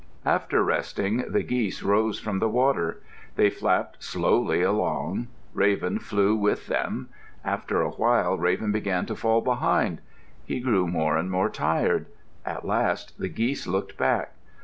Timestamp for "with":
6.35-6.65